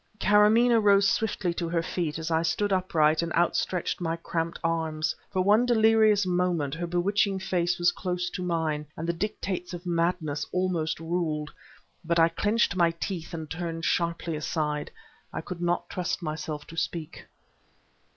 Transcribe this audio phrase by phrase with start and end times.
[0.19, 5.13] Karamaneh rose swiftly to her feet as I stood upright and outstretched my cramped arms.
[5.29, 9.85] For one delirious moment her bewitching face was close to mine, and the dictates of
[9.85, 11.53] madness almost ruled;
[12.03, 14.89] but I clenched my teeth and turned sharply aside.
[15.31, 17.27] I could not trust myself to speak.